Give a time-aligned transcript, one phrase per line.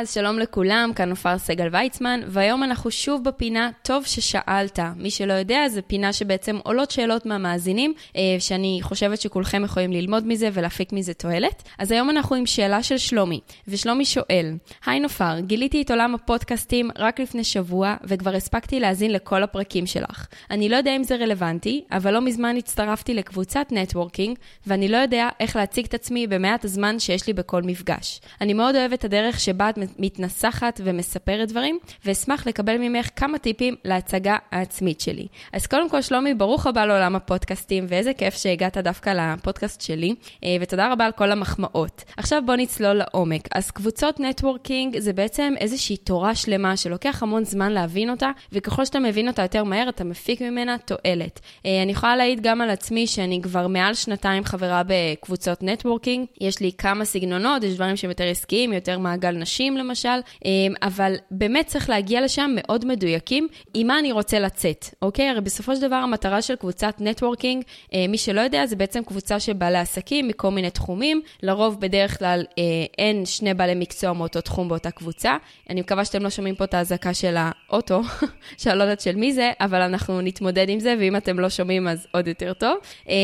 [0.00, 4.78] אז שלום לכולם, כאן עופר סגל ויצמן, והיום אנחנו שוב בפינה טוב ששאלת.
[4.96, 10.26] מי שלא יודע, זו פינה שבעצם עולות שאלות מהמאזינים, אה, שאני חושבת שכולכם יכולים ללמוד
[10.26, 11.62] מזה ולהפיק מזה תועלת.
[11.78, 14.56] אז היום אנחנו עם שאלה של שלומי, ושלומי שואל,
[14.86, 20.26] היי נופר, גיליתי את עולם הפודקאסטים רק לפני שבוע, וכבר הספקתי להאזין לכל הפרקים שלך.
[20.50, 25.28] אני לא יודע אם זה רלוונטי, אבל לא מזמן הצטרפתי לקבוצת נטוורקינג, ואני לא יודע
[25.40, 28.20] איך להציג את עצמי במעט הזמן שיש לי בכל מפגש.
[28.40, 33.74] אני מאוד אוהבת את הדרך שבה את מתנסחת ומספרת דברים, ואשמח לקבל ממך כמה טיפים
[33.84, 35.26] להצגה העצמית שלי.
[35.52, 40.56] אז קודם כל, שלומי, ברוך הבא לעולם הפודקאסטים, ואיזה כיף שהגעת דווקא לפודקאסט שלי, אה,
[40.60, 42.04] ותודה רבה על כל המחמאות.
[42.16, 43.48] עכשיו בוא נצלול לעומק.
[43.54, 48.98] אז קבוצות נטוורקינג זה בעצם איזושהי תורה שלמה שלוקח המון זמן להבין אותה, וככל שאתה
[48.98, 51.40] מבין אותה יותר מהר, אתה מפיק ממנה תועלת.
[51.66, 56.26] אה, אני יכולה להעיד גם על עצמי שאני כבר מעל שנתיים חברה בקבוצות נטוורקינג.
[56.40, 59.75] יש לי כמה סגנונות, יש דברים שהם יותר עסקיים, יותר מעגל נשים.
[59.76, 65.28] למשל, אמ, אבל באמת צריך להגיע לשם מאוד מדויקים עם מה אני רוצה לצאת, אוקיי?
[65.28, 67.62] הרי בסופו של דבר המטרה של קבוצת נטוורקינג,
[67.94, 72.18] אה, מי שלא יודע, זה בעצם קבוצה של בעלי עסקים מכל מיני תחומים, לרוב בדרך
[72.18, 72.64] כלל אה,
[72.98, 75.36] אין שני בעלי מקצוע מאותו תחום באותה קבוצה.
[75.70, 78.00] אני מקווה שאתם לא שומעים פה את האזעקה של האוטו,
[78.58, 81.88] שאני לא יודעת של מי זה, אבל אנחנו נתמודד עם זה, ואם אתם לא שומעים
[81.88, 82.78] אז עוד יותר טוב.
[83.08, 83.14] אמ,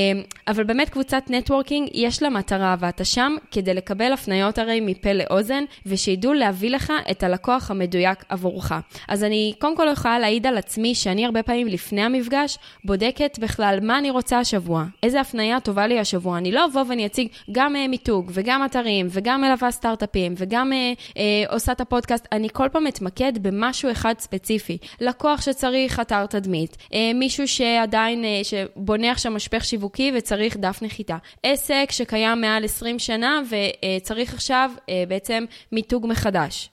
[0.48, 5.64] אבל באמת קבוצת נטוורקינג, יש לה מטרה, ואתה שם כדי לקבל הפניות הרי מפה לאוזן,
[5.86, 8.72] ושידעו שידעו להביא לך את הלקוח המדויק עבורך.
[9.08, 13.78] אז אני קודם כל יכולה להעיד על עצמי שאני הרבה פעמים לפני המפגש בודקת בכלל
[13.82, 16.38] מה אני רוצה השבוע, איזה הפנייה טובה לי השבוע.
[16.38, 20.98] אני לא אבוא ואני אציג גם uh, מיתוג וגם אתרים וגם מלווה סטארט-אפים וגם uh,
[21.08, 21.18] uh,
[21.52, 24.78] עושה את הפודקאסט, אני כל פעם אתמקד במשהו אחד ספציפי.
[25.00, 31.16] לקוח שצריך אתר תדמית, uh, מישהו שעדיין, uh, שבונה עכשיו משפך שיווקי וצריך דף נחיתה,
[31.42, 36.31] עסק שקיים מעל 20 שנה וצריך עכשיו uh, בעצם מיתוג מחדש,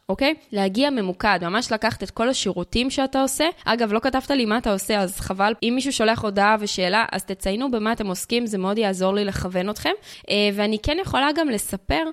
[0.09, 0.34] אוקיי?
[0.52, 3.46] להגיע ממוקד, ממש לקחת את כל השירותים שאתה עושה.
[3.66, 5.53] אגב, לא כתבת לי מה אתה עושה, אז חבל.
[5.64, 9.70] אם מישהו שולח הודעה ושאלה, אז תציינו במה אתם עוסקים, זה מאוד יעזור לי לכוון
[9.70, 9.90] אתכם.
[10.30, 12.03] אה, ואני כן יכולה גם לספר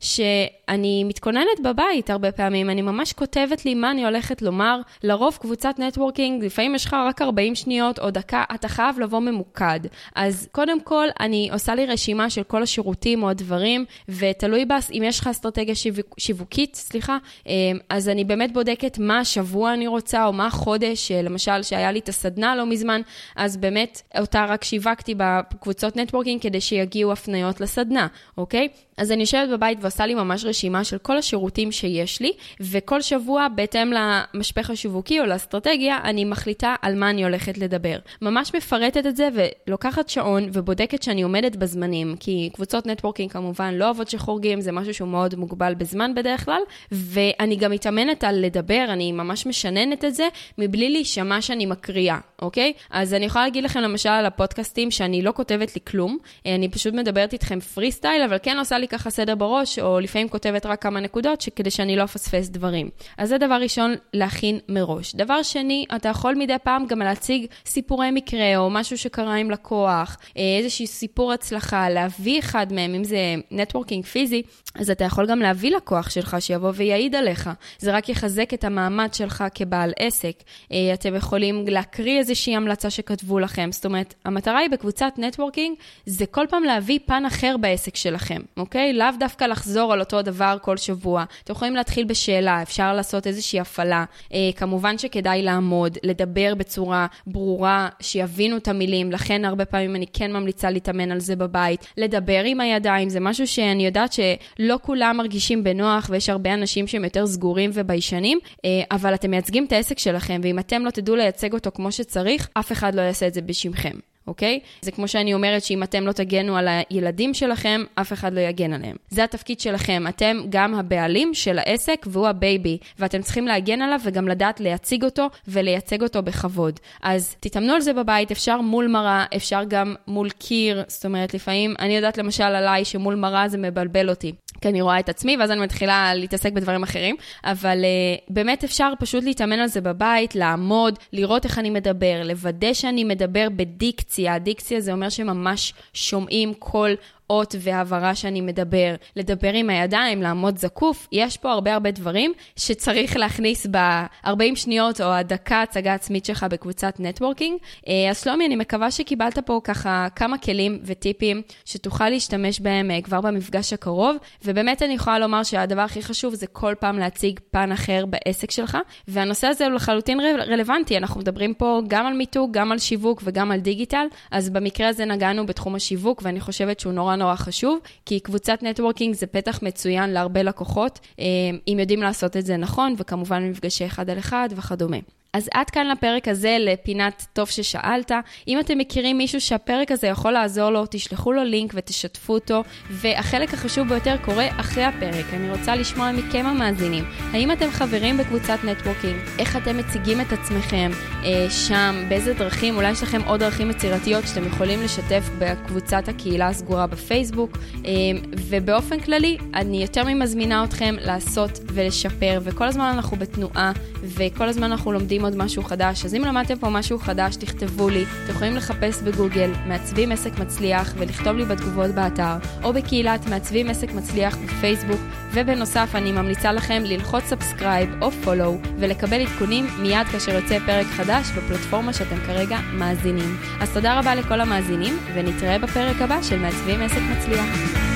[0.00, 4.80] שאני מתכוננת בבית הרבה פעמים, אני ממש כותבת לי מה אני הולכת לומר.
[5.02, 9.80] לרוב קבוצת נטוורקינג, לפעמים יש לך רק 40 שניות או דקה, אתה חייב לבוא ממוקד.
[10.14, 15.02] אז קודם כל, אני עושה לי רשימה של כל השירותים או הדברים, ותלוי בה, אם
[15.04, 20.26] יש לך אסטרטגיה שיווק, שיווקית, סליחה, אמ, אז אני באמת בודקת מה השבוע אני רוצה,
[20.26, 23.00] או מה החודש, למשל, שהיה לי את הסדנה לא מזמן,
[23.36, 28.06] אז באמת אותה רק שיווקתי בקבוצות נטוורקינג כדי שיגיעו הפניות לסדנה,
[28.38, 28.68] אוקיי?
[28.96, 33.46] אז אני יושבת בבית ועושה לי ממש רשימה של כל השירותים שיש לי, וכל שבוע,
[33.54, 37.98] בהתאם למשפך השיווקי או לאסטרטגיה, אני מחליטה על מה אני הולכת לדבר.
[38.22, 39.28] ממש מפרטת את זה
[39.66, 44.94] ולוקחת שעון ובודקת שאני עומדת בזמנים, כי קבוצות נטוורקינג כמובן לא אוהבות שחורגים, זה משהו
[44.94, 46.60] שהוא מאוד מוגבל בזמן בדרך כלל,
[46.92, 52.72] ואני גם מתאמנת על לדבר, אני ממש משננת את זה, מבלי להישמע שאני מקריאה, אוקיי?
[52.90, 56.94] אז אני יכולה להגיד לכם למשל על הפודקאסטים שאני לא כותבת לי כלום, אני פשוט
[56.94, 60.82] מדברת איתכם free style, אבל כן עושה לי ככה סדר בראש, או לפעמים כותבת רק
[60.82, 62.90] כמה נקודות, כדי שאני לא אפספס דברים.
[63.18, 65.14] אז זה דבר ראשון, להכין מראש.
[65.14, 70.16] דבר שני, אתה יכול מדי פעם גם להציג סיפורי מקרה, או משהו שקרה עם לקוח,
[70.36, 74.42] אה, איזשהו סיפור הצלחה, להביא אחד מהם, אם זה נטוורקינג פיזי,
[74.74, 77.50] אז אתה יכול גם להביא לקוח שלך שיבוא ויעיד עליך.
[77.78, 80.34] זה רק יחזק את המעמד שלך כבעל עסק.
[80.72, 83.68] אה, אתם יכולים להקריא איזושהי המלצה שכתבו לכם.
[83.72, 85.76] זאת אומרת, המטרה היא בקבוצת נטוורקינג,
[86.06, 88.92] זה כל פעם להביא פן אחר בעסק שלכם, אוקיי?
[88.92, 91.24] לאו דווקא לחזור על אותו דבר כל שבוע.
[91.44, 94.04] אתם יכולים להתחיל בשאלה, אפשר לעשות איזושהי הפעלה.
[94.32, 100.32] אה, כמובן שכדאי לעמוד, לדבר בצורה ברורה, שיבינו את המילים, לכן הרבה פעמים אני כן
[100.32, 101.86] ממליצה להתאמן על זה בבית.
[101.96, 107.04] לדבר עם הידיים, זה משהו שאני יודעת שלא כולם מרגישים בנוח, ויש הרבה אנשים שהם
[107.04, 111.52] יותר סגורים וביישנים, אה, אבל אתם מייצגים את העסק שלכם, ואם אתם לא תדעו לייצג
[111.52, 113.98] אותו כמו שצריך, אף אחד לא יעשה את זה בשמכם.
[114.26, 114.60] אוקיי?
[114.82, 118.72] זה כמו שאני אומרת שאם אתם לא תגנו על הילדים שלכם, אף אחד לא יגן
[118.72, 118.96] עליהם.
[119.10, 124.00] זה התפקיד שלכם, אתם גם הבעלים של העסק והוא ה baby, ואתם צריכים להגן עליו
[124.04, 126.80] וגם לדעת להציג אותו ולייצג אותו בכבוד.
[127.02, 131.74] אז תתאמנו על זה בבית, אפשר מול מראה, אפשר גם מול קיר, זאת אומרת, לפעמים,
[131.78, 134.32] אני יודעת למשל עליי שמול מראה זה מבלבל אותי.
[134.60, 138.92] כי אני רואה את עצמי, ואז אני מתחילה להתעסק בדברים אחרים, אבל uh, באמת אפשר
[138.98, 144.38] פשוט להתאמן על זה בבית, לעמוד, לראות איך אני מדבר, לוודא שאני מדבר בדיקציה.
[144.38, 146.90] דיקציה זה אומר שממש שומעים כל
[147.30, 153.16] אות והבהרה שאני מדבר, לדבר עם הידיים, לעמוד זקוף, יש פה הרבה הרבה דברים שצריך
[153.16, 157.58] להכניס ב-40 שניות או הדקה הצגה עצמית שלך בקבוצת נטוורקינג.
[157.88, 163.02] אה, אז שלומי, אני מקווה שקיבלת פה ככה כמה כלים וטיפים שתוכל להשתמש בהם אה,
[163.02, 167.72] כבר במפגש הקרוב, ובאמת אני יכולה לומר שהדבר הכי חשוב זה כל פעם להציג פן
[167.72, 172.72] אחר בעסק שלך, והנושא הזה הוא לחלוטין רלוונטי, אנחנו מדברים פה גם על מיתוג, גם
[172.72, 177.15] על שיווק וגם על דיגיטל, אז במקרה הזה נגענו בתחום השיווק, ואני חושבת שהוא נורא
[177.16, 181.24] נורא חשוב, כי קבוצת נטוורקינג זה פתח מצוין להרבה לקוחות, אה,
[181.68, 184.98] אם יודעים לעשות את זה נכון, וכמובן מפגשי אחד על אחד וכדומה.
[185.36, 188.12] אז עד כאן לפרק הזה, לפינת טוב ששאלת.
[188.48, 192.62] אם אתם מכירים מישהו שהפרק הזה יכול לעזור לו, תשלחו לו לינק ותשתפו אותו.
[192.90, 195.24] והחלק החשוב ביותר קורה אחרי הפרק.
[195.32, 197.04] אני רוצה לשמוע מכם המאזינים.
[197.32, 199.16] האם אתם חברים בקבוצת נטוורקינג?
[199.38, 200.90] איך אתם מציגים את עצמכם
[201.24, 202.04] אה, שם?
[202.08, 202.76] באיזה דרכים?
[202.76, 207.58] אולי יש לכם עוד דרכים יצירתיות שאתם יכולים לשתף בקבוצת הקהילה הסגורה בפייסבוק.
[207.86, 207.92] אה,
[208.36, 213.72] ובאופן כללי, אני יותר ממזמינה אתכם לעשות ולשפר, וכל הזמן אנחנו בתנועה,
[214.02, 218.04] וכל הזמן אנחנו לומדים עוד משהו חדש, אז אם למדתם פה משהו חדש, תכתבו לי.
[218.24, 223.92] אתם יכולים לחפש בגוגל מעצבים עסק מצליח ולכתוב לי בתגובות באתר, או בקהילת מעצבים עסק
[223.92, 225.00] מצליח בפייסבוק,
[225.32, 231.30] ובנוסף אני ממליצה לכם ללחוץ subscribe או follow ולקבל עדכונים מיד כאשר יוצא פרק חדש
[231.36, 233.36] בפלטפורמה שאתם כרגע מאזינים.
[233.60, 237.95] אז תודה רבה לכל המאזינים, ונתראה בפרק הבא של מעצבים עסק מצליח.